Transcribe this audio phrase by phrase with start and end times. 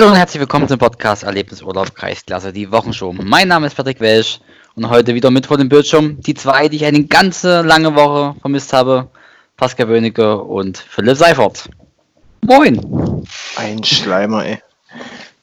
[0.00, 3.12] Hallo und herzlich willkommen zum Podcast Erlebnisurlaub Kreisklasse, die Wochenshow.
[3.12, 4.40] Mein Name ist Patrick Welsch
[4.74, 8.34] und heute wieder mit vor dem Bildschirm die zwei, die ich eine ganze lange Woche
[8.40, 9.08] vermisst habe.
[9.58, 11.68] Pascal Böhnecke und Philipp Seifert.
[12.40, 13.26] Moin!
[13.56, 14.62] Ein Schleimer, ey.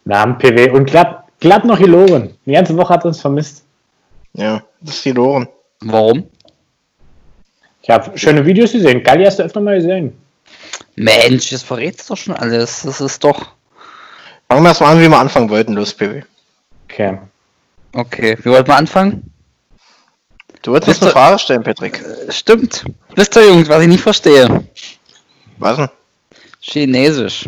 [0.05, 2.35] Namen PW und glatt, glatt noch Hiloren.
[2.47, 3.63] Die ganze Woche hat uns vermisst.
[4.33, 5.47] Ja, das ist Hiloren.
[5.81, 6.31] Warum?
[7.83, 9.03] Ich habe schöne Videos gesehen.
[9.03, 10.17] Galli hast du öfter mal gesehen.
[10.95, 12.81] Mensch, das verrätst doch schon alles.
[12.81, 13.56] Das ist doch.
[14.50, 16.23] Fangen wir erstmal an, wie wir anfangen wollten, los, PW.
[16.90, 17.17] Okay.
[17.94, 19.31] Okay, wie wollten wir anfangen?
[20.62, 22.02] Du wolltest uns Bist eine du- Frage stellen, Patrick.
[22.02, 22.85] Äh, Stimmt.
[23.16, 24.68] Wisst ihr, Jungs, was ich nicht verstehe?
[25.57, 25.90] Was denn?
[26.62, 27.48] Chinesisch.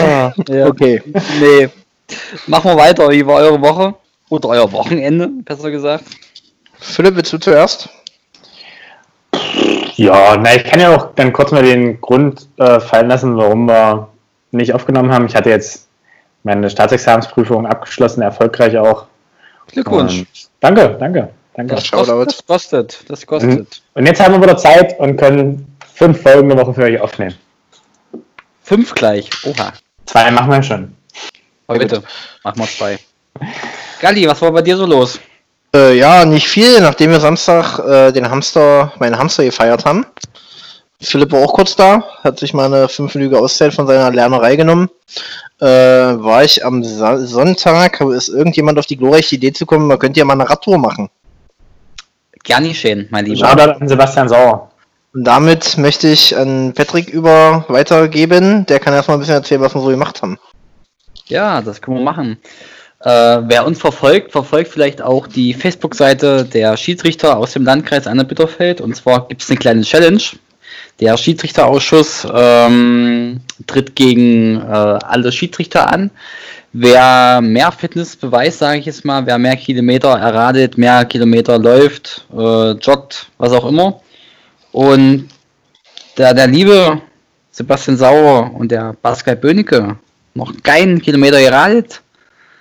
[0.00, 0.66] ah, ja.
[0.66, 1.02] Okay.
[1.40, 1.68] Nee.
[2.46, 3.10] Machen wir weiter.
[3.10, 3.94] Wie war eure Woche?
[4.30, 6.04] Oder euer Wochenende, besser gesagt.
[6.78, 7.88] Philipp, willst du zuerst?
[9.98, 13.66] Ja, na, ich kann ja auch dann kurz mal den Grund äh, fallen lassen, warum
[13.66, 14.08] wir
[14.52, 15.26] nicht aufgenommen haben.
[15.26, 15.88] Ich hatte jetzt
[16.44, 19.06] meine Staatsexamensprüfung abgeschlossen, erfolgreich auch.
[19.66, 20.20] Glückwunsch.
[20.20, 20.28] Und
[20.60, 21.74] danke, danke, danke.
[21.74, 22.26] Ja, Shoutout.
[22.26, 23.04] Das kostet.
[23.08, 23.82] Das kostet.
[23.94, 27.34] Und jetzt haben wir wieder Zeit und können fünf Folgen eine Woche für euch aufnehmen.
[28.62, 29.28] Fünf gleich.
[29.44, 29.72] Oha.
[30.06, 30.96] Zwei machen wir schon.
[31.66, 32.04] Heute.
[32.44, 32.98] Machen wir zwei.
[34.00, 35.18] Galli, was war bei dir so los?
[35.74, 40.06] Äh, ja, nicht viel, nachdem wir Samstag äh, den Hamster, meinen Hamster gefeiert haben.
[41.00, 44.90] Philipp war auch kurz da, hat sich mal eine fünfminütige Auszeit von seiner Lernerei genommen.
[45.60, 49.98] Äh, war ich am Sa Sonntag, ist irgendjemand auf die glorreiche Idee zu kommen, man
[49.98, 51.08] könnte ja mal eine Radtour machen.
[52.42, 53.46] Gerne geschehen, mein Lieber.
[53.46, 54.70] Shoutout an Sebastian Sauer.
[55.14, 58.66] Und damit möchte ich an Patrick über weitergeben.
[58.66, 60.38] Der kann erstmal ein bisschen erzählen, was wir so gemacht haben.
[61.26, 62.38] Ja, das können wir machen.
[63.00, 63.10] Äh,
[63.44, 68.80] wer uns verfolgt, verfolgt vielleicht auch die Facebook-Seite der Schiedsrichter aus dem Landkreis Anna-Bitterfeld.
[68.80, 70.22] Und zwar gibt es eine kleine Challenge.
[71.00, 76.10] Der Schiedsrichterausschuss ähm, tritt gegen äh, alle Schiedsrichter an.
[76.72, 82.72] Wer mehr Fitnessbeweis, sage ich jetzt mal, wer mehr Kilometer erradet, mehr Kilometer läuft, äh,
[82.72, 84.00] joggt, was auch immer.
[84.72, 85.28] Und
[86.18, 87.00] der, der liebe
[87.52, 89.96] Sebastian Sauer und der Pascal Böhnecke
[90.34, 92.02] noch keinen Kilometer geradet,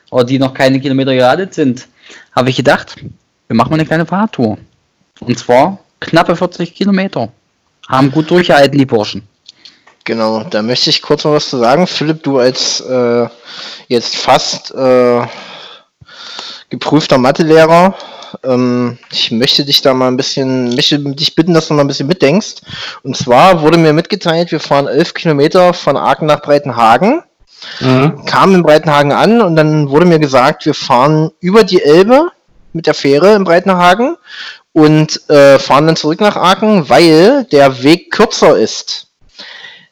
[0.10, 1.88] oder die noch keine Kilometer geradet sind,
[2.34, 2.96] habe ich gedacht,
[3.48, 4.58] wir machen mal eine kleine Fahrradtour.
[5.20, 7.30] Und zwar knappe 40 Kilometer.
[7.88, 9.28] Haben gut durchgehalten, die Burschen.
[10.04, 11.88] Genau, da möchte ich kurz noch was zu sagen.
[11.88, 13.28] Philipp, du als äh,
[13.88, 15.22] jetzt fast äh,
[16.70, 17.96] geprüfter Mathelehrer,
[18.44, 21.88] ähm, ich möchte dich da mal ein bisschen, möchte dich bitten, dass du mal ein
[21.88, 22.62] bisschen mitdenkst.
[23.04, 27.24] Und zwar wurde mir mitgeteilt, wir fahren 11 Kilometer von Aachen nach Breitenhagen,
[27.80, 28.26] Mhm.
[28.26, 32.32] kamen in Breitenhagen an und dann wurde mir gesagt, wir fahren über die Elbe
[32.74, 34.18] mit der Fähre in Breitenhagen
[34.74, 39.08] und äh, fahren dann zurück nach Aachen, weil der Weg kürzer ist.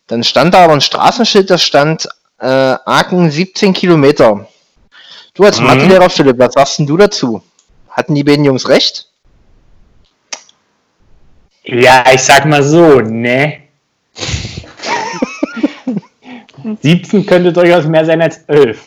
[0.08, 2.08] Dann stand da aber ein Straßenschild, da stand
[2.40, 2.46] äh,
[2.86, 4.48] Aachen 17 Kilometer.
[5.34, 5.68] Du als Mhm.
[5.68, 7.42] Mathelehrer, Philipp, was sagst denn du dazu?
[7.90, 9.08] Hatten die beiden Jungs recht?
[11.64, 13.65] Ja, ich sag mal so, ne.
[16.82, 18.82] 17 könnte durchaus mehr sein als 11.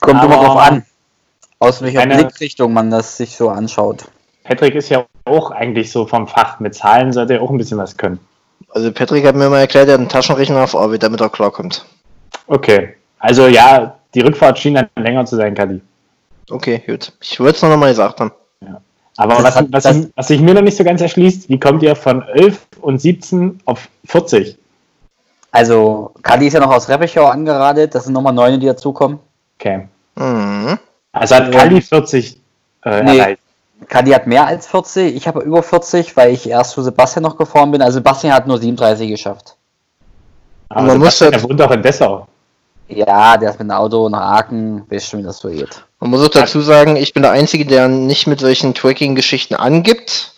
[0.00, 0.84] Kommt immer Aber- drauf an,
[1.58, 4.04] aus welcher Eine- Blickrichtung man das sich so anschaut.
[4.44, 6.60] Patrick ist ja auch eigentlich so vom Fach.
[6.60, 8.18] Mit Zahlen sollte er auch ein bisschen was können.
[8.70, 11.84] Also Patrick hat mir mal erklärt, er hat einen Taschenrechner auf Orbit, damit er klarkommt.
[12.46, 12.94] Okay.
[13.18, 15.80] Also ja, die Rückfahrt schien dann länger zu sein, Kali.
[16.50, 17.12] Okay, gut.
[17.20, 18.32] Ich wollte es noch mal gesagt haben.
[19.16, 21.60] Aber Das was, was, das- sich- was sich mir noch nicht so ganz erschließt, wie
[21.60, 24.56] kommt ihr von 11 und 17 auf 40?
[25.52, 29.18] Also, Kadi ist ja noch aus Reppichau angeradet, das sind nochmal neune, die dazukommen.
[29.58, 29.88] Okay.
[30.14, 30.78] Mhm.
[31.12, 32.40] Also hat Kali 40
[32.84, 33.18] äh, Nee.
[33.18, 33.40] erreicht.
[33.88, 37.36] Kadi hat mehr als 40, ich habe über 40, weil ich erst zu Sebastian noch
[37.36, 37.80] gefahren bin.
[37.80, 39.56] Also Sebastian hat nur 37 geschafft.
[40.68, 42.26] Aber Man muss der wohnt auch in Dessau.
[42.88, 45.82] Ja, der ist mit dem Auto nach Aachen, weißt schon, wie das so geht.
[46.00, 50.34] Man muss auch dazu sagen, ich bin der Einzige, der nicht mit solchen Tracking-Geschichten angibt.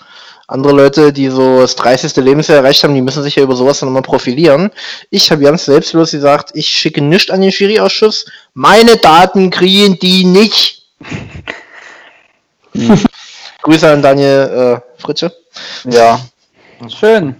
[0.53, 2.15] Andere Leute, die so das 30.
[2.17, 4.71] Lebensjahr erreicht haben, die müssen sich ja über sowas dann immer profilieren.
[5.09, 8.26] Ich habe ganz selbstlos gesagt, ich schicke nichts an den Schiri-Ausschuss.
[8.53, 10.82] Meine Daten kriegen die nicht.
[13.62, 15.32] Grüße an Daniel äh, Fritsche.
[15.85, 16.21] Ja,
[17.00, 17.37] schön.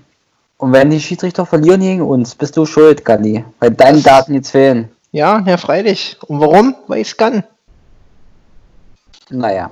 [0.57, 4.53] Und wenn die Schiedsrichter verlieren gegen uns, bist du schuld, Kadi, weil deine Daten jetzt
[4.53, 4.91] fehlen.
[5.11, 6.17] Ja, ja, freilich.
[6.29, 6.77] Und warum?
[6.87, 7.45] Weil ich es kann.
[9.29, 9.71] Naja.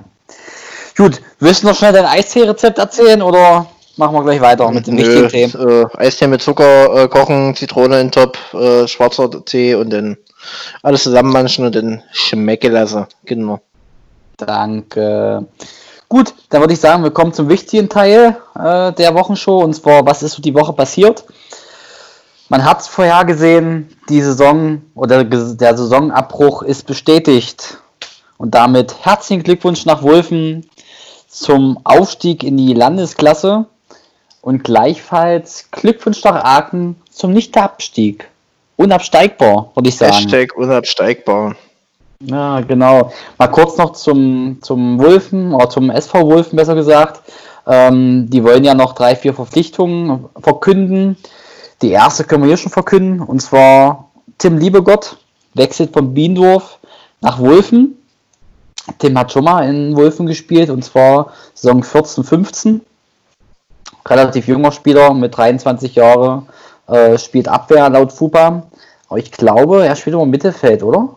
[0.97, 3.65] Gut, willst du noch schnell dein Eistee-Rezept erzählen oder
[3.97, 5.85] machen wir gleich weiter mit den wichtigen Themen?
[5.93, 10.17] Äh, Eistee mit Zucker äh, kochen, Zitrone in Top, äh, schwarzer Tee und dann
[10.83, 13.05] alles zusammenmanschen und dann schmecken lassen.
[13.25, 13.59] Genau.
[14.37, 15.45] Danke.
[16.09, 20.05] Gut, dann würde ich sagen, wir kommen zum wichtigen Teil äh, der Wochenshow und zwar,
[20.05, 21.23] was ist so die Woche passiert?
[22.49, 27.77] Man hat es vorhergesehen, die Saison oder der Saisonabbruch ist bestätigt.
[28.37, 30.69] Und damit herzlichen Glückwunsch nach Wolfen
[31.31, 33.65] zum Aufstieg in die Landesklasse
[34.41, 38.27] und gleichfalls Glückwunsch nach Aachen zum Nichtabstieg.
[38.75, 40.13] Unabsteigbar, würde ich sagen.
[40.13, 41.55] Hashtag unabsteigbar.
[42.19, 43.11] Ja, genau.
[43.37, 47.21] Mal kurz noch zum, zum Wolfen, oder zum SV Wolfen besser gesagt.
[47.65, 51.17] Ähm, die wollen ja noch drei, vier Verpflichtungen verkünden.
[51.81, 55.17] Die erste können wir hier schon verkünden, und zwar Tim Liebegott
[55.53, 56.79] wechselt von Biendorf
[57.21, 57.97] nach Wolfen.
[58.99, 62.81] Tim hat schon mal in Wolfen gespielt, und zwar Saison 14, 15.
[64.07, 66.47] Relativ junger Spieler mit 23 Jahren,
[66.87, 68.63] äh, spielt Abwehr laut FUPA.
[69.07, 71.09] Aber ich glaube, er spielt immer im Mittelfeld, oder?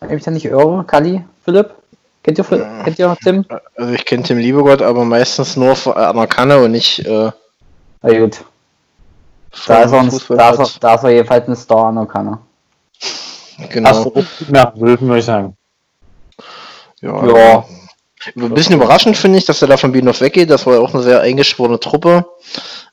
[0.00, 1.70] Wenn ich mich da nicht irre, Kali, Philipp?
[2.22, 3.44] Kennt ihr, kennt ihr Tim?
[3.76, 7.00] Also ich kenne Tim Liebegott, aber meistens nur an der Kanne und nicht.
[7.00, 7.30] Äh,
[8.00, 8.42] Na gut.
[9.66, 12.06] Da ist, er ein, da, ist er, da ist er jedenfalls ein Star an der
[12.06, 12.38] Kanne.
[13.70, 13.90] Genau.
[13.90, 14.12] Achso,
[14.48, 15.56] nach Wölfen würde ich sagen.
[17.04, 17.26] Ja.
[17.26, 17.64] ja.
[18.36, 20.48] Ein bisschen überraschend finde ich, dass er da von Biendorf weggeht.
[20.48, 22.24] Das war ja auch eine sehr eingeschworene Truppe.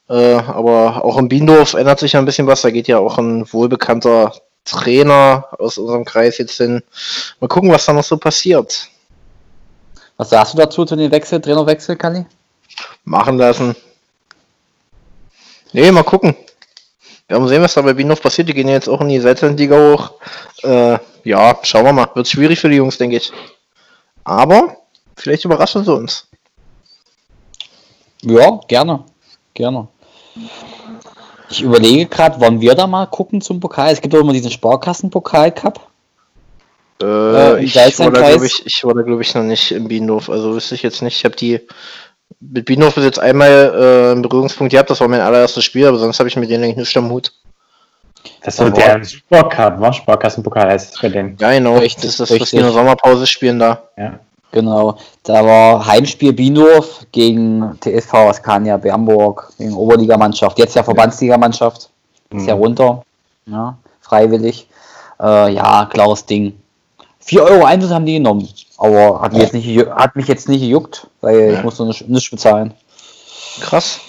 [0.09, 2.61] Äh, aber auch in Biendorf ändert sich ja ein bisschen was.
[2.61, 4.33] Da geht ja auch ein wohlbekannter
[4.65, 6.83] Trainer aus unserem Kreis jetzt hin.
[7.39, 8.89] Mal gucken, was da noch so passiert.
[10.17, 12.25] Was sagst du dazu zu den Wechsel, Trainerwechsel, Kali?
[13.05, 13.75] Machen lassen.
[15.71, 16.35] Nee, mal gucken.
[17.27, 18.49] Wir haben sehen, was da bei Bienhof passiert.
[18.49, 20.11] Die gehen jetzt auch in die Seitenliga hoch.
[20.63, 22.09] Äh, ja, schauen wir mal.
[22.13, 23.31] Wird schwierig für die Jungs, denke ich.
[24.23, 24.77] Aber
[25.15, 26.27] vielleicht überraschen sie uns.
[28.23, 29.03] Ja, gerne.
[29.53, 29.87] Gerne.
[31.49, 33.91] Ich überlege gerade, wollen wir da mal gucken zum Pokal?
[33.91, 35.91] Es gibt doch immer diesen Sparkassen-Pokal-Cup.
[37.01, 39.87] Äh, äh, ich, war da, glaube ich, ich war da, glaube ich, noch nicht im
[39.87, 40.29] Bienhof.
[40.29, 41.17] Also wüsste ich jetzt nicht.
[41.17, 41.59] Ich habe die
[42.39, 44.89] mit Bienhof bis jetzt einmal äh, einen Berührungspunkt gehabt.
[44.89, 47.33] Das war mein allererstes Spiel, aber sonst habe ich mit denen eigentlich nicht am Hut.
[48.43, 51.37] Das ist der Sportcup, war Sparkassenpokal heißt es bei denen.
[51.39, 51.77] Ja, genau.
[51.77, 53.83] Richtig, das ist das, was wir in der Sommerpause spielen da.
[53.97, 54.19] Ja.
[54.51, 61.89] Genau, da war Heimspiel Biendorf gegen TSV Askania Bernburg, gegen Oberligamannschaft, jetzt ja Verbandsligamannschaft,
[62.31, 62.61] ist ja mhm.
[62.61, 63.03] runter,
[63.45, 64.67] ja, freiwillig.
[65.21, 66.57] Äh, ja, klares Ding.
[67.19, 70.61] 4 Euro Einsatz haben die genommen, aber hat mich, jetzt nicht, hat mich jetzt nicht
[70.61, 72.73] gejuckt, weil ich musste nicht, nicht bezahlen.
[73.61, 74.01] Krass.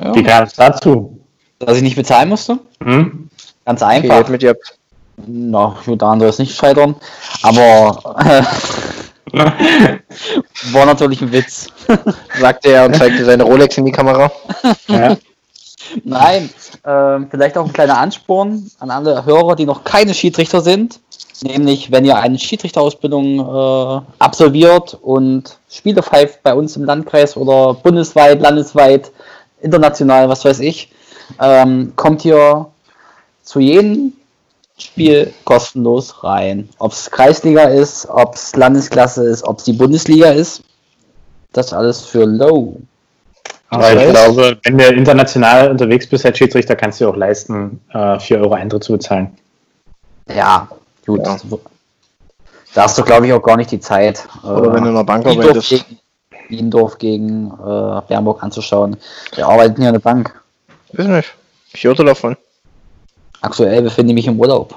[0.00, 0.14] Ja.
[0.14, 1.15] Wie kam es dazu?
[1.58, 2.58] Dass ich nicht bezahlen musste?
[2.82, 3.28] Hm?
[3.64, 4.20] Ganz einfach.
[4.20, 4.56] Okay, mit dir.
[5.26, 6.94] Na, ich würde anderes nicht scheitern,
[7.42, 8.42] aber äh,
[10.72, 11.68] War natürlich ein Witz.
[12.40, 14.30] Sagte er und zeigte seine Rolex in die Kamera.
[14.88, 15.16] Ja.
[16.04, 16.50] Nein,
[16.82, 21.00] äh, vielleicht auch ein kleiner Ansporn an alle Hörer, die noch keine Schiedsrichter sind.
[21.42, 27.74] Nämlich, wenn ihr eine Schiedsrichterausbildung äh, absolviert und Spiele pfeift bei uns im Landkreis oder
[27.74, 29.12] bundesweit, landesweit,
[29.60, 30.90] international, was weiß ich,
[31.40, 32.66] ähm, kommt ihr
[33.42, 34.12] zu jedem
[34.78, 36.68] Spiel kostenlos rein.
[36.78, 40.62] Ob es Kreisliga ist, ob es Landesklasse ist, ob es die Bundesliga ist.
[41.52, 42.76] Das alles für low.
[43.70, 48.18] Aber ich glaube, wenn du international unterwegs bist als Schiedsrichter, kannst du auch leisten, äh,
[48.18, 49.36] 4 Euro Eintritt zu bezahlen.
[50.28, 50.68] Ja,
[51.04, 51.26] gut.
[51.26, 51.36] Ja.
[52.74, 54.28] Da hast du, glaube ich, auch gar nicht die Zeit.
[54.42, 55.70] Oder äh, wenn du in der Bank arbeitest.
[55.70, 55.98] Gegen,
[56.48, 58.96] Wiendorf gegen äh, Bernburg anzuschauen.
[59.34, 60.40] Wir arbeiten hier in der Bank.
[60.96, 61.34] Weiß nicht.
[61.72, 62.36] Ich hörte davon.
[63.42, 64.74] Aktuell befinde ich mich im Urlaub.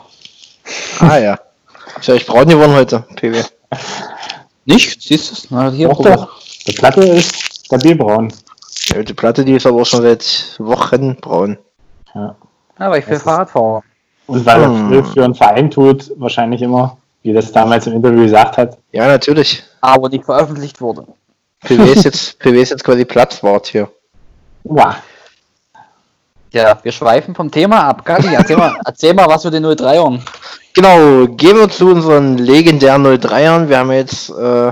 [0.99, 1.39] Ah ja.
[1.99, 3.43] Ist ja echt braun geworden heute, PW.
[4.65, 5.01] Nicht?
[5.01, 5.51] Siehst du es?
[5.51, 6.41] Na, hier doch, doch.
[6.67, 8.31] Die Platte ist stabil braun.
[8.89, 11.57] Ja, die Platte, die ist aber auch schon seit Wochen braun.
[12.13, 12.35] Ja.
[12.77, 13.83] Aber ich will Fahrradfahrer.
[14.27, 14.93] Und weil hm.
[14.93, 18.77] er für einen Verein tut, wahrscheinlich immer, wie das damals im Interview gesagt hat.
[18.91, 19.63] Ja, natürlich.
[19.81, 21.07] Aber nicht veröffentlicht wurde.
[21.61, 23.89] PW ist jetzt, PW ist jetzt quasi Platzwort hier.
[24.63, 24.95] Wow.
[26.51, 28.05] Ja, wir schweifen vom Thema ab.
[28.05, 30.19] Gatti, erzähl mal, erzähl mal was für den 03ern.
[30.73, 33.69] Genau, gehen wir zu unseren legendären 03ern.
[33.69, 34.71] Wir haben jetzt äh,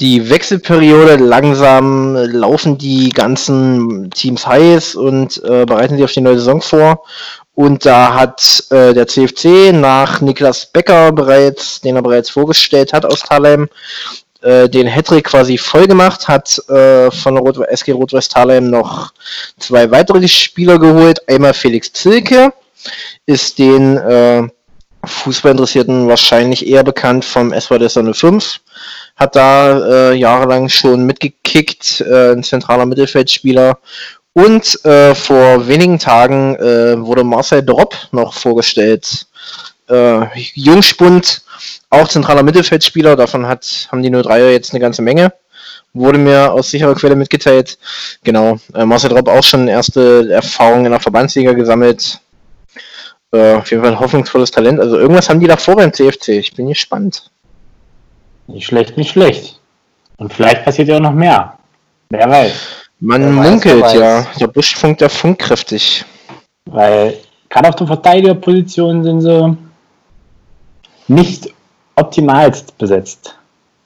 [0.00, 1.16] die Wechselperiode.
[1.16, 7.02] Langsam laufen die ganzen Teams heiß und äh, bereiten sich auf die neue Saison vor.
[7.54, 13.06] Und da hat äh, der CFC nach Niklas Becker bereits, den er bereits vorgestellt hat
[13.06, 13.68] aus Thalheim,
[14.46, 19.12] äh, den Hattrick quasi voll gemacht, hat äh, von Rot SG Rot-Weiß Thalheim noch
[19.58, 21.28] zwei weitere Spieler geholt.
[21.28, 22.52] Einmal Felix Zilke,
[23.26, 24.46] ist den äh,
[25.04, 28.60] Fußballinteressierten wahrscheinlich eher bekannt vom SV der 05.
[29.16, 33.78] Hat da äh, jahrelang schon mitgekickt, äh, ein zentraler Mittelfeldspieler.
[34.32, 39.26] Und äh, vor wenigen Tagen äh, wurde Marcel Drop noch vorgestellt.
[39.88, 41.42] Äh, Jungspund
[41.90, 45.32] auch zentraler Mittelfeldspieler, davon hat, haben die 03er jetzt eine ganze Menge.
[45.92, 47.78] wurde mir aus sicherer Quelle mitgeteilt.
[48.22, 48.58] Genau.
[48.74, 52.20] Äh, Marcel Dropp auch schon erste Erfahrungen in der Verbandsliga gesammelt.
[53.32, 54.78] Äh, auf jeden Fall ein hoffnungsvolles Talent.
[54.78, 56.28] Also irgendwas haben die da vor beim CFC.
[56.30, 57.30] Ich bin gespannt.
[58.46, 59.58] Nicht schlecht, nicht schlecht.
[60.18, 61.58] Und vielleicht passiert ja auch noch mehr.
[62.10, 62.52] Wer weiß.
[63.00, 63.94] Man Wer munkelt, weiß.
[63.94, 64.26] ja.
[64.38, 66.04] Der Busch funkt ja funkkräftig.
[66.66, 67.16] Weil
[67.48, 69.56] gerade auf der Verteidigerposition sind sie
[71.08, 71.52] nicht
[71.94, 73.36] optimalst besetzt.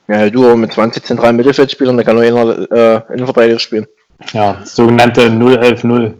[0.07, 3.87] Ja, du mit 20 zentralen Mittelfeldspielern, da kann nur einer äh, Innenverteidiger spielen.
[4.33, 6.13] Ja, sogenannte 0-11-0.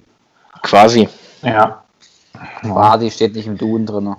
[0.63, 1.09] Quasi.
[1.41, 1.83] Ja.
[2.63, 4.15] Ah, die steht nicht im Duden drin.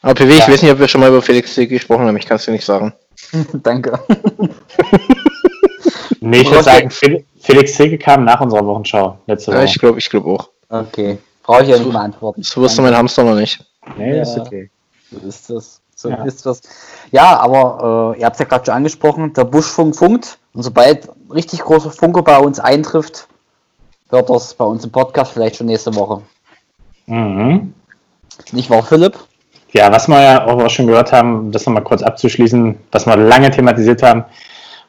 [0.00, 0.48] Aber PW, ich Ja.
[0.48, 2.52] weiß nicht, ob wir schon mal über Felix Zieg gesprochen haben, ich kann es dir
[2.52, 2.92] nicht sagen.
[3.52, 3.98] Danke.
[6.24, 9.64] Nee, ich würde sagen, Fel- Felix Silke kam nach unserer Wochenschau letzte Ja, Woche.
[9.66, 10.48] ich glaube ich glaub auch.
[10.68, 11.18] Okay.
[11.42, 12.44] Brauche ich ja nicht mehr antworten.
[12.44, 13.58] So wusste mein Hamster noch nicht.
[13.96, 14.42] Nee, ist Ja.
[14.42, 14.70] okay.
[15.10, 15.80] So ist das.
[15.94, 16.24] So Ja.
[16.24, 16.62] ist das.
[17.10, 20.38] Ja, aber äh, ihr habt es ja gerade schon angesprochen, der Buschfunk funkt.
[20.54, 23.28] Und sobald richtig großer Funke bei uns eintrifft,
[24.10, 26.22] hört das bei uns im Podcast vielleicht schon nächste Woche.
[27.06, 27.74] Mhm.
[28.52, 29.18] Nicht wahr, Philipp?
[29.72, 33.16] Ja, was wir ja auch schon gehört haben, um das nochmal kurz abzuschließen, was wir
[33.16, 34.24] lange thematisiert haben,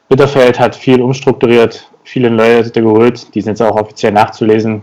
[0.08, 4.82] Bitterfeld hat viel umstrukturiert, viele Leute geholt, die sind jetzt auch offiziell nachzulesen.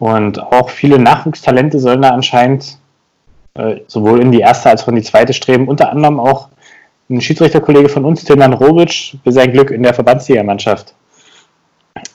[0.00, 2.78] Und auch viele Nachwuchstalente sollen da anscheinend
[3.54, 5.68] äh, sowohl in die erste als auch in die zweite streben.
[5.68, 6.48] Unter anderem auch
[7.10, 10.94] ein Schiedsrichterkollege von uns, Tilman Robic, für sein Glück in der Verbandsligamannschaft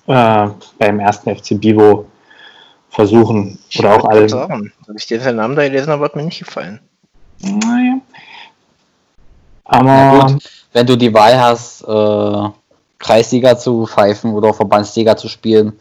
[0.07, 0.47] äh,
[0.79, 2.07] beim ersten FC Bivo
[2.89, 3.59] versuchen.
[3.77, 4.27] Oder auch alle.
[4.27, 4.73] Sagen.
[4.87, 6.79] Als ich dir seinen Namen da gelesen habe, hat mir nicht gefallen.
[7.41, 7.99] Naja.
[9.69, 12.49] Na Aber gut, wenn du die Wahl hast, äh,
[12.99, 15.73] Kreisliga zu pfeifen oder Verbandsliga zu spielen,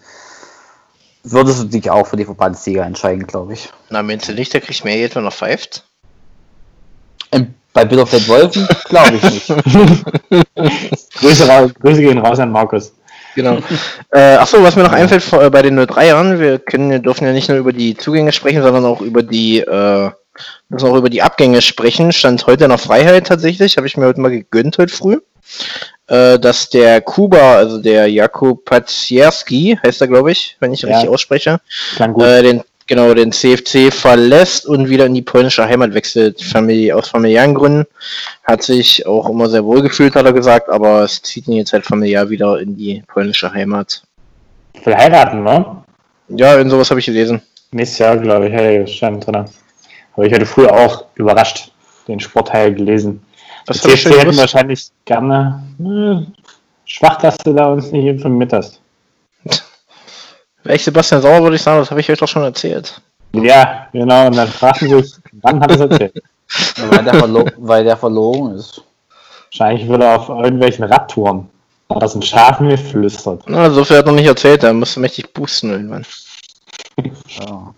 [1.33, 3.68] würdest du dich auch für die Verbandsliga entscheiden, glaube ich.
[3.90, 5.85] Na, meinst du nicht, der kriegt mehr Geld, wenn er pfeift?
[7.33, 9.49] Ähm, bei Bitterfeld Wolfen glaube ich nicht.
[11.21, 12.92] Grüße, Grüße gehen raus an Markus.
[13.35, 13.59] Genau.
[14.12, 17.26] äh, achso, was mir noch einfällt vor- äh, bei den 03ern, wir können, wir dürfen
[17.26, 20.11] ja nicht nur über die Zugänge sprechen, sondern auch über die, äh,
[20.71, 22.12] müssen auch über die Abgänge sprechen.
[22.12, 25.18] Stand heute in der Freiheit tatsächlich, habe ich mir heute mal gegönnt heute früh.
[26.09, 30.89] Äh, dass der Kuba, also der Jakub Pacierski, heißt er glaube ich, wenn ich Ja.
[30.91, 31.61] richtig ausspreche,
[31.99, 37.09] äh, den, genau, den CFC verlässt und wieder in die polnische Heimat wechselt, Familie, aus
[37.09, 37.87] familiären Gründen.
[38.45, 41.73] Hat sich auch immer sehr wohl gefühlt, hat er gesagt, aber es zieht ihn jetzt
[41.73, 44.03] halt familiär wieder in die polnische Heimat.
[44.85, 45.83] Will heiraten, ne?
[46.29, 47.43] Ja, in sowas habe ich gelesen.
[47.73, 49.37] Nächstes Jahr, glaube ich, hey, stand drin.
[49.37, 51.73] Habe ich heute früh auch überrascht
[52.07, 53.25] den Sportteil gelesen.
[53.67, 55.63] Was Die schon hätten wahrscheinlich gerne.
[55.79, 56.27] Ne,
[56.85, 58.81] schwach, dass du da uns nicht informiert hast.
[60.63, 63.01] Wäre ich Sebastian Sauer, würde ich sagen, das habe ich euch doch schon erzählt.
[63.33, 64.27] Ja, genau.
[64.27, 66.23] Und dann fragten sie sich, wann hat er es erzählt?
[66.77, 68.83] weil, der weil der verloren ist.
[69.51, 71.49] Wahrscheinlich würde er auf irgendwelchen Radtouren
[71.89, 73.45] aus dem Schafen geflüstert.
[73.47, 76.07] Na, so viel hat er noch nicht erzählt, da musst du mächtig boosten irgendwann.
[77.39, 77.75] Ja.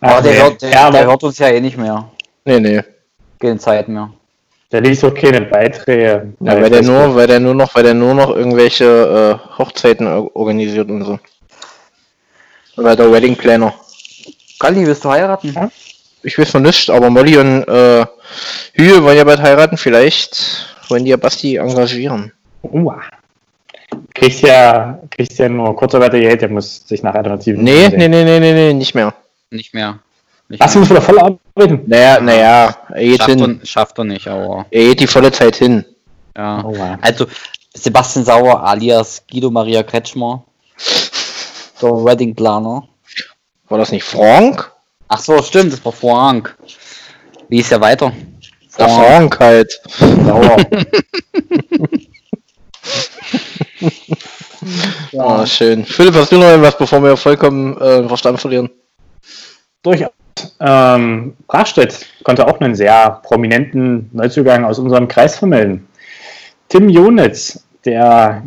[0.00, 2.08] Ach, Aber der, hört, der, ja, der aber hört uns ja eh nicht mehr.
[2.44, 2.82] Nee, nee.
[3.38, 4.10] Keine Zeit mehr.
[4.74, 6.32] Der liest auch keine Beiträge.
[6.40, 8.84] Ja, weil der nur, weil der nur noch, weil der nur noch irgendwelche
[9.40, 11.20] äh, Hochzeiten or- organisiert und so.
[12.74, 13.72] Weil der Wedding Planner.
[14.58, 15.70] Galli, willst du heiraten?
[16.24, 18.04] Ich weiß von nichts, aber Molly und äh,
[18.72, 22.32] Hühe wollen ja bald heiraten, vielleicht wollen die ja Basti engagieren.
[22.62, 23.00] Uah.
[24.12, 27.62] Kriegst ja, kriegst ja nur Kurzarbeitergeld, der muss sich nach Alternativen.
[27.62, 29.14] Nee, nee, nee, nee, nee, nee, nicht mehr.
[29.50, 30.00] Nicht mehr.
[30.48, 30.58] Mehr.
[30.60, 31.82] musst wieder voll arbeiten?
[31.86, 33.60] Naja, naja, er geht Schafft, hin.
[33.60, 35.84] er, schafft er nicht, aber Er geht die volle Zeit hin.
[36.36, 36.62] ja.
[36.64, 36.96] Oh, wow.
[37.00, 37.26] Also
[37.74, 40.44] Sebastian Sauer alias Guido Maria Kretschmer,
[41.80, 42.86] der Weddingplaner.
[43.68, 44.70] War das nicht Frank?
[45.08, 46.56] Ach so, stimmt, das war Frank.
[47.48, 48.12] Wie ist er weiter?
[48.78, 49.80] Der Frank halt.
[49.98, 50.56] Sauer.
[55.18, 55.84] Ah, schön.
[55.84, 58.70] Philipp, hast du noch irgendwas, bevor wir vollkommen äh, Verstand verlieren?
[59.82, 60.10] Durchaus.
[60.60, 65.86] Ähm, Brachstedt konnte auch einen sehr prominenten Neuzugang aus unserem Kreis vermelden.
[66.68, 68.42] Tim Jonitz, der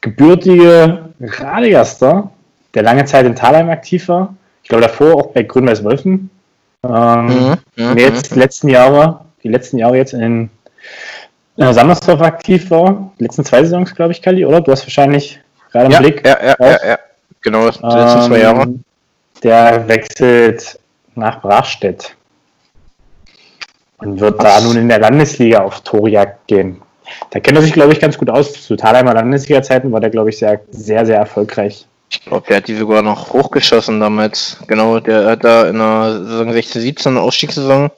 [0.00, 2.30] gebürtige Radigaster,
[2.74, 4.34] der lange Zeit in Thalheim aktiv war.
[4.62, 6.30] Ich glaube davor auch bei Grün-Weiß Wolfen.
[6.84, 10.50] Ähm, Mhm, mhm, jetzt die letzten Jahre, die letzten Jahre jetzt in
[11.56, 13.12] äh, Sandersdorf aktiv war.
[13.18, 14.60] Die letzten zwei Saisons, glaube ich, Kali, oder?
[14.60, 16.26] Du hast wahrscheinlich gerade im Ja, Blick.
[16.26, 16.98] ja, ja, ja, ja.
[17.42, 18.62] Genau, die letzten zwei Jahre.
[18.62, 18.84] Ähm,
[19.42, 20.78] Der wechselt
[21.16, 22.16] nach Brachstedt
[23.98, 26.82] und wird da nun in der Landesliga auf Torjagd gehen.
[27.30, 28.52] Da kennt er sich, glaube ich, ganz gut aus.
[28.52, 31.86] Zu Thalheimer Landesliga-Zeiten war der, glaube ich, sehr, sehr, sehr erfolgreich.
[32.10, 34.58] Ich glaube, der hat die sogar noch hochgeschossen damals.
[34.66, 37.90] Genau, der hat da in der Saison 16, 17, Ausstiegssaison,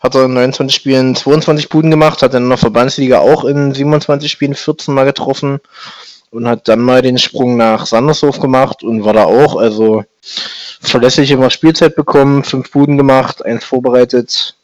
[0.00, 3.74] hat er in 29 Spielen 22 Buden gemacht, hat dann in der Verbandsliga auch in
[3.74, 5.60] 27 Spielen 14 Mal getroffen
[6.30, 10.04] und hat dann mal den Sprung nach Sandershof gemacht und war da auch, also
[10.80, 14.54] verlässlich immer Spielzeit bekommen, fünf Buden gemacht, eins vorbereitet.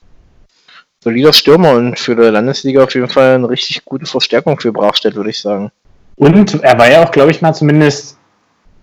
[1.02, 5.14] Solider Stürmer und für die Landesliga auf jeden Fall eine richtig gute Verstärkung für Brachstedt,
[5.14, 5.70] würde ich sagen.
[6.16, 8.16] Und er war ja auch, glaube ich, mal zumindest,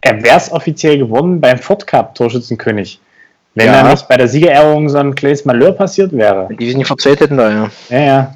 [0.01, 2.99] er wäre es offiziell geworden beim Ford Cup Torschützenkönig.
[3.55, 3.83] Wenn Ja.
[3.83, 6.47] da nicht bei der Siegerehrung so ein kleines Malheur passiert wäre.
[6.51, 7.71] Die sind nicht verzählt hätten da, ja.
[7.89, 8.35] Ja, ja.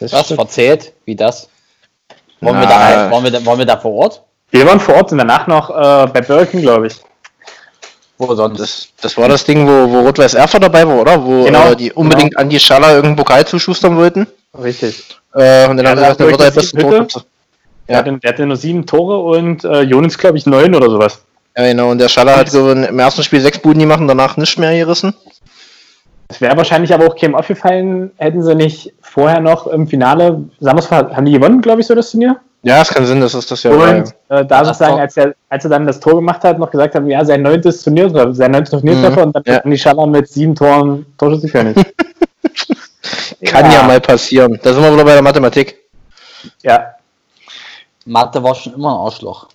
[0.00, 0.40] Das Was stimmt.
[0.40, 0.92] verzählt?
[1.04, 1.48] Wie das?
[2.40, 3.04] Wollen, wir Na.
[3.06, 4.22] da, wollen, wir da, wollen wir da vor Ort?
[4.50, 7.00] Wir waren vor Ort und danach noch äh, bei King, glaube ich.
[8.18, 8.60] Wo sonst?
[8.60, 11.24] Das, das war das Ding, wo, wo Rot-Weiß Erfurt dabei war, oder?
[11.24, 11.72] Wo Genau.
[11.72, 14.26] äh, die unbedingt an die Schaller irgendeinen Pokal zuschustern wollten.
[14.60, 15.04] Richtig.
[15.34, 17.08] Äh, und dann Ja, haben sie gesagt, dann wird er durch besten.
[17.08, 17.22] Tor.
[17.88, 21.22] Der, hatte, der hatte nur sieben Tore und äh, Jonas, glaube ich, neun oder sowas.
[21.56, 21.90] Ja, genau.
[21.90, 24.76] Und der Schaller hat so im ersten Spiel sechs Buden gemacht und danach nicht mehr
[24.76, 25.12] gerissen.
[26.28, 30.82] Es wäre wahrscheinlich aber auch keinem aufgefallen, hätten sie nicht vorher noch im Finale, mal,
[30.90, 32.40] haben die gewonnen, glaube ich, so das Turnier?
[32.64, 34.40] Ja, es kann Sinn, dass es das ja und war.
[34.40, 37.06] äh, da sozusagen, als er, als er dann das Tor gemacht hat, noch gesagt haben,
[37.08, 39.60] ja, sein neuntes Turnier, sein neuntes Turniertreffer Mhm, und dann ja.
[39.60, 41.76] die Schaller mit sieben Toren Torschützenkönig.
[43.44, 43.82] Kann ja.
[43.82, 44.58] mal passieren.
[44.62, 45.76] Da sind wir wieder bei der Mathematik.
[46.62, 46.94] Ja,
[48.06, 49.48] Mathe war schon immer ein Arschloch.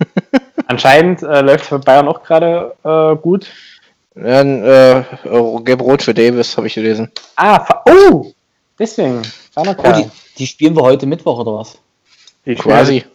[0.66, 3.46] anscheinend äh, läuft für Bayern auch gerade äh, gut.
[4.14, 5.04] Ja, äh,
[5.64, 7.10] Gelb-Rot für Davis, habe ich gelesen.
[7.36, 8.32] Ah, oh!
[8.78, 9.22] Deswegen.
[9.54, 11.78] Oh, die, die spielen wir heute Mittwoch oder was?
[12.46, 13.04] Die quasi.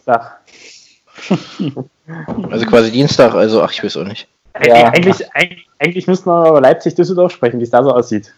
[2.50, 4.28] Also quasi Dienstag, also ach, ich weiß auch nicht.
[4.62, 4.88] Ja.
[4.88, 8.32] Eigentlich, eigentlich, eigentlich müssten wir über Leipzig-Düsseldorf sprechen, wie es da so aussieht.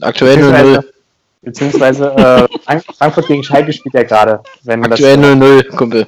[0.00, 0.84] Aktuell Beziehungsweise, 0-0.
[1.42, 4.40] beziehungsweise äh, Frank- Frankfurt gegen Schalke spielt ja gerade.
[4.68, 6.06] Aktuell 0-0, Kumpel.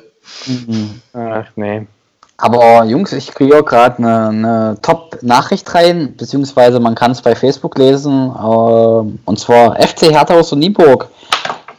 [1.15, 1.87] Ach, nee.
[2.37, 7.79] Aber Jungs, ich kriege gerade eine, eine Top-Nachricht rein, beziehungsweise man kann es bei Facebook
[7.79, 8.39] lesen, äh,
[9.25, 11.09] und zwar FC Hertha aus Nieburg,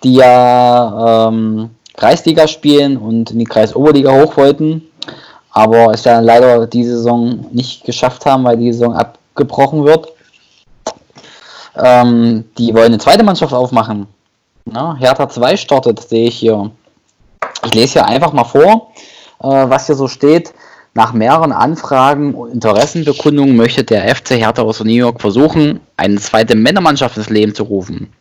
[0.04, 4.82] die ja ähm, Kreisliga spielen und in die Kreisoberliga hoch wollten,
[5.52, 10.12] aber es ja leider diese Saison nicht geschafft haben, weil die Saison abgebrochen wird.
[11.76, 14.08] Ähm, die wollen eine zweite Mannschaft aufmachen.
[14.66, 16.72] Na, Hertha 2 startet, sehe ich hier.
[17.66, 18.92] Ich lese hier einfach mal vor,
[19.42, 20.54] äh, was hier so steht.
[20.96, 26.56] Nach mehreren Anfragen und Interessenbekundungen möchte der FC Hertha aus New York versuchen, eine zweite
[26.56, 28.14] Männermannschaft ins Leben zu rufen.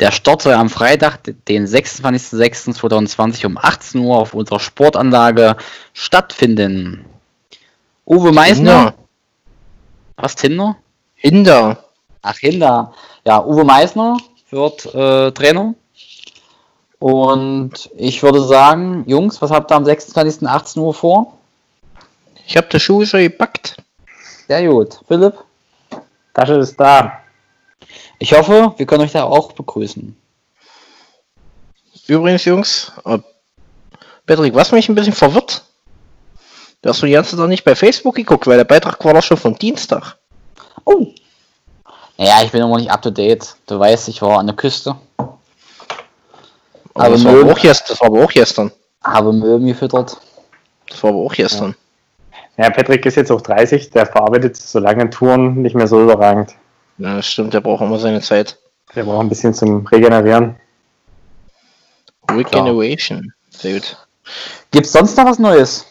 [0.00, 5.56] Der Start soll am Freitag, den 26.06.2020 um 18 Uhr auf unserer Sportanlage
[5.92, 7.04] stattfinden.
[8.06, 8.78] Uwe Meisner.
[8.78, 8.94] Hinder.
[10.16, 10.76] Was, Tinder?
[11.14, 11.84] Hinder.
[12.22, 12.94] Ach, Hinder.
[13.26, 14.16] Ja, Uwe Meisner
[14.50, 15.74] wird äh, Trainer.
[16.98, 20.48] Und ich würde sagen, Jungs, was habt ihr am 26.
[20.48, 21.38] 18 Uhr vor?
[22.46, 23.76] Ich habe die Schuhe schon gepackt.
[24.48, 24.98] Sehr gut.
[25.06, 25.34] Philipp,
[26.32, 27.20] Tasche ist da.
[28.20, 30.14] Ich hoffe, wir können euch da auch begrüßen.
[32.06, 33.18] Übrigens, Jungs, äh,
[34.26, 35.64] Patrick, was mich ein bisschen verwirrt,
[36.82, 39.14] du hast du die ganze Zeit noch nicht bei Facebook geguckt, weil der Beitrag war
[39.14, 40.16] doch schon vom Dienstag.
[40.84, 41.06] Oh.
[42.18, 43.56] Naja, ich bin immer nicht up to date.
[43.66, 45.38] Du weißt, ich war an der Küste, Aber
[46.94, 48.70] Aber das, war auch gestern, das war aber auch gestern.
[49.02, 50.20] habe Möwen gefüttert.
[50.88, 51.74] Das war aber auch gestern.
[52.58, 56.54] Ja, Patrick ist jetzt auch 30, der verarbeitet so lange Touren nicht mehr so überragend.
[57.00, 58.58] Ja, das stimmt, der braucht immer seine Zeit.
[58.94, 60.56] Der braucht ein bisschen zum Regenerieren.
[62.30, 63.32] Regeneration.
[63.48, 63.96] Sehr gut.
[64.70, 65.86] Gibt's sonst noch was Neues?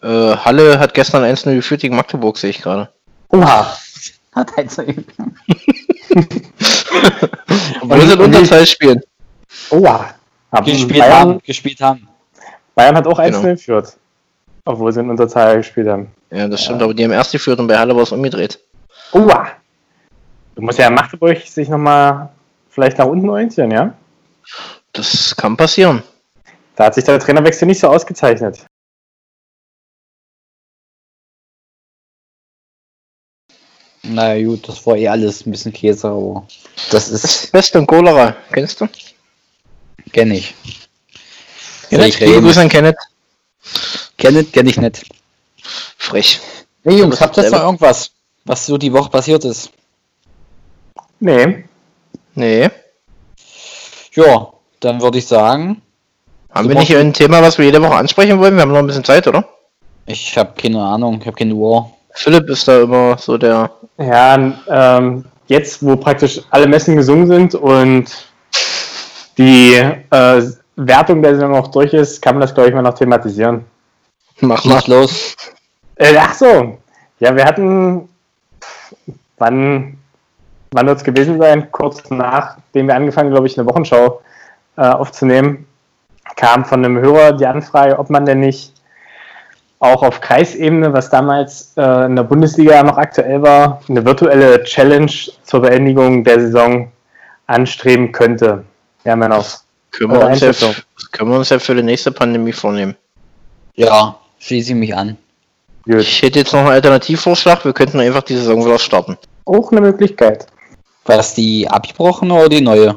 [0.00, 2.88] Äh, Halle hat gestern 1-0 geführt gegen Magdeburg, sehe ich gerade.
[3.30, 3.76] Oha.
[4.32, 4.82] Hat halt so
[7.80, 9.00] Obwohl sie in Unterzahl spielen.
[9.70, 10.14] Oha.
[10.52, 11.42] Haben gespielt Bayern, haben.
[11.42, 12.08] Gespielt haben.
[12.76, 13.42] Bayern hat auch 1-0 Genau.
[13.54, 13.96] geführt.
[14.64, 16.12] Obwohl sie in Unterzahl gespielt haben.
[16.30, 18.60] Ja, das stimmt, aber die haben erst geführt und bei Halle war es umgedreht.
[19.12, 19.48] Oha.
[20.58, 22.30] Du musst ja in Magdeburg sich nochmal
[22.68, 23.94] vielleicht nach unten orientieren, ja?
[24.92, 26.02] Das kann passieren.
[26.74, 28.66] Da hat sich der Trainerwechsel nicht so ausgezeichnet.
[34.02, 36.44] Na gut, das war eh alles ein bisschen Käse, aber
[36.90, 38.88] das ist, Pest und Cholera, kennst du?
[40.12, 40.56] kenne ich.
[41.88, 42.20] Kenneth?
[42.20, 42.40] Rede.
[42.40, 42.98] Grüße an Kenneth.
[44.16, 45.04] Kenne kenn ich nicht.
[45.96, 46.40] Frech.
[46.82, 48.10] Hey Jungs, habt ihr ist noch irgendwas,
[48.44, 49.70] was so die Woche passiert ist?
[51.20, 51.64] Nee.
[52.34, 52.68] Nee.
[54.12, 54.48] Ja,
[54.80, 55.82] dann würde ich sagen,
[56.50, 58.54] Haben wir nicht ein Thema, was wir jede Woche ansprechen wollen?
[58.54, 59.44] Wir haben noch ein bisschen Zeit, oder?
[60.08, 61.90] ich habe keine Ahnung, ich habe keine Uhr.
[62.12, 63.70] Philipp ist da immer so der.
[63.98, 68.06] Ja, ähm, jetzt, wo praktisch alle Messen gesungen sind und
[69.36, 70.42] die äh,
[70.76, 73.64] Wertung der Saison auch durch ist, kann man das, glaube ich, mal noch thematisieren.
[74.40, 74.82] Mach mal.
[74.86, 75.36] Los.
[75.96, 76.78] Äh, ach so.
[77.20, 78.08] Ja, wir hatten.
[79.36, 79.98] Wann,
[80.72, 81.70] wann wird es gewesen sein?
[81.72, 84.22] Kurz nachdem wir angefangen, glaube ich, eine Wochenschau
[84.76, 85.66] äh, aufzunehmen,
[86.36, 88.72] kam von einem Hörer die Anfrage, ob man denn nicht
[89.80, 95.12] auch auf Kreisebene, was damals äh, in der Bundesliga noch aktuell war, eine virtuelle Challenge
[95.44, 96.90] zur Beendigung der Saison
[97.46, 98.64] anstreben könnte.
[99.04, 99.62] Ja, man auf.
[99.90, 100.52] Können wir, uns ja,
[101.12, 102.94] können wir uns ja für die nächste Pandemie vornehmen.
[103.74, 105.16] Ja, schließe ich mich an.
[105.84, 106.00] Gut.
[106.00, 107.64] Ich hätte jetzt noch einen Alternativvorschlag.
[107.64, 109.16] Wir könnten einfach die Saison wieder starten.
[109.46, 110.46] Auch eine Möglichkeit.
[111.08, 112.96] Was die abgebrochene oder die neue?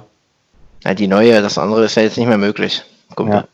[0.83, 2.83] Ja, die neue, das andere ist ja jetzt nicht mehr möglich.
[3.17, 3.45] Ja.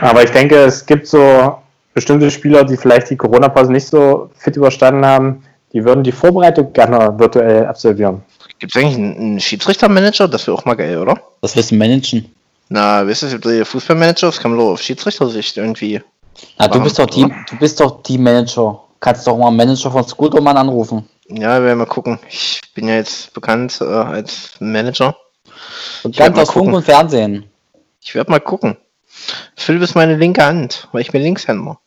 [0.00, 1.58] Aber ich denke, es gibt so
[1.92, 6.72] bestimmte Spieler, die vielleicht die Corona-Pause nicht so fit überstanden haben, die würden die Vorbereitung
[6.72, 8.22] gerne virtuell absolvieren.
[8.58, 10.28] Gibt es eigentlich einen, Schiedsrichtermanager?
[10.28, 11.20] Das wäre auch mal geil, oder?
[11.42, 12.32] Das wirst du managen.
[12.70, 16.00] Na, weißt du, der Fußballmanager, das kann man doch auf Schiedsrichtersicht irgendwie.
[16.58, 18.80] Na, du bist doch Team, du bist doch Teammanager.
[18.98, 21.06] Kannst doch mal einen Manager von Scootermann anrufen.
[21.28, 22.18] Ja, wir werden mal gucken.
[22.28, 25.16] Ich bin ja jetzt bekannt äh, als Manager.
[26.02, 26.74] Und ganz mal aus Funk gucken.
[26.74, 27.50] und Fernsehen.
[28.00, 28.76] Ich werde mal gucken.
[29.56, 31.78] Philipp ist meine linke Hand, weil ich bin Linkshänder.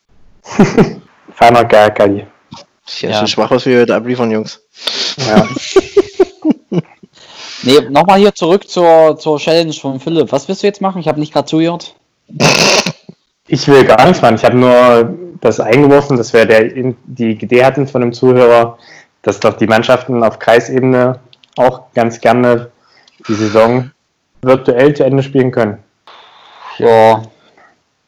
[1.34, 2.26] Feiner geil, Kali.
[2.86, 3.10] Ich ja.
[3.10, 3.20] Ja.
[3.20, 4.60] so schwach, was wir heute abliefern, Jungs.
[5.16, 5.46] Ja.
[7.62, 10.30] Nee, nochmal hier zurück zur, zur Challenge von Philipp.
[10.30, 11.00] Was willst du jetzt machen?
[11.00, 11.96] Ich habe nicht gerade zugehört.
[13.48, 14.36] Ich will gar nichts machen.
[14.36, 16.64] Ich habe nur das eingeworfen, dass wir der,
[17.04, 18.78] die Idee hatten von dem Zuhörer,
[19.26, 21.18] dass doch die Mannschaften auf Kreisebene
[21.56, 22.70] auch ganz gerne
[23.26, 23.90] die Saison
[24.40, 25.82] virtuell zu Ende spielen können.
[26.78, 27.22] Ja.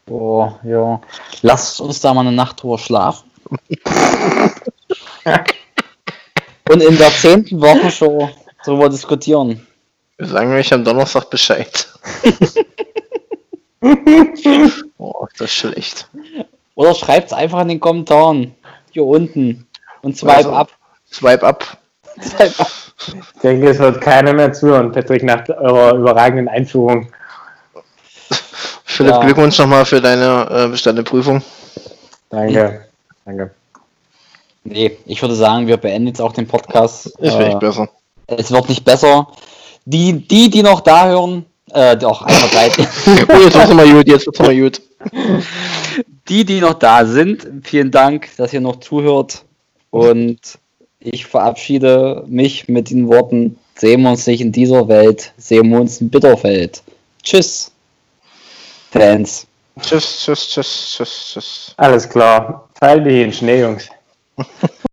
[0.08, 1.00] Oh, ja.
[1.42, 3.28] Lass uns da mal eine Nacht drüber schlafen.
[6.70, 8.30] Und in der zehnten Woche schon
[8.64, 9.66] drüber diskutieren.
[10.18, 11.92] Wir sagen euch am Donnerstag Bescheid.
[14.98, 16.08] oh, das ist schlecht.
[16.76, 18.54] Oder schreibt's einfach in den Kommentaren.
[18.92, 19.66] Hier unten.
[20.02, 20.77] Und swipe Also- ab.
[21.12, 21.78] Swipe ab.
[22.20, 22.70] Swipe ab.
[23.34, 27.08] Ich denke, es wird keiner mehr zuhören, Patrick, nach eurer überragenden Einführung.
[28.84, 29.20] Philipp, Ja.
[29.20, 31.42] Glückwunsch nochmal für deine äh, bestandene Prüfung.
[32.30, 32.84] Danke.
[33.24, 33.50] Danke.
[34.64, 37.06] Nee, ich würde sagen, wir beenden jetzt auch den Podcast.
[37.06, 37.88] Ist Äh, echt besser.
[38.26, 39.28] es wird nicht besser.
[39.84, 42.86] Die, die, die noch da hören, äh, doch, einfach bleiben.
[43.28, 44.82] Oh, jetzt wird's mal gut, jetzt wird's mal gut.
[46.28, 49.44] die, die noch da sind, vielen Dank, dass ihr noch zuhört.
[49.90, 50.40] Und
[51.00, 55.80] ich verabschiede mich mit den Worten: Sehen wir uns nicht in dieser Welt, sehen wir
[55.80, 56.82] uns in Bitterfeld.
[57.22, 57.70] Tschüss,
[58.90, 59.46] Fans.
[59.80, 61.74] Tschüss, tschüss, tschüss, tschüss, tschüss.
[61.76, 62.68] Alles klar.
[62.78, 63.88] Fall die in Schnee, Jungs.